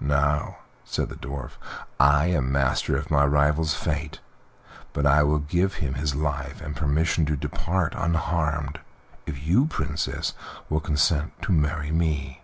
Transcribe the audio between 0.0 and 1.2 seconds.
"Now," said the